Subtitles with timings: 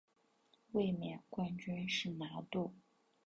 [0.71, 2.73] 卫冕冠军是拿度。